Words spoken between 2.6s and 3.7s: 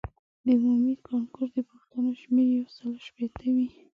سلو شپیته وي.